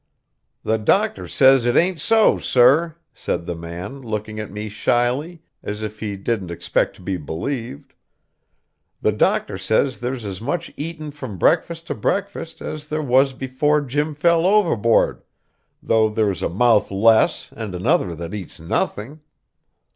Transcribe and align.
"The 0.63 0.79
doctor 0.79 1.27
says 1.27 1.67
it 1.67 1.77
ain't 1.77 1.99
so, 1.99 2.39
sir," 2.39 2.95
said 3.13 3.45
the 3.45 3.53
man, 3.53 3.99
looking 4.01 4.39
at 4.39 4.49
me 4.49 4.67
shyly, 4.67 5.43
as 5.61 5.83
if 5.83 5.99
he 5.99 6.17
didn't 6.17 6.49
expect 6.49 6.95
to 6.95 7.03
be 7.03 7.17
believed; 7.17 7.93
"the 9.03 9.11
doctor 9.11 9.59
says 9.59 9.99
there's 9.99 10.25
as 10.25 10.41
much 10.41 10.73
eaten 10.75 11.11
from 11.11 11.37
breakfast 11.37 11.85
to 11.85 11.93
breakfast 11.93 12.63
as 12.63 12.87
there 12.87 13.03
was 13.03 13.33
before 13.33 13.79
Jim 13.79 14.15
fell 14.15 14.47
overboard, 14.47 15.21
though 15.83 16.09
there's 16.09 16.41
a 16.41 16.49
mouth 16.49 16.89
less 16.89 17.51
and 17.55 17.75
another 17.75 18.15
that 18.15 18.33
eats 18.33 18.59
nothing. 18.59 19.19